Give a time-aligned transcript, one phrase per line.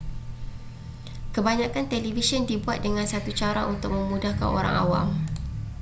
[1.33, 5.09] kebanyakan televisyen dibuat dengan satu cara untuk memudahkan orang awam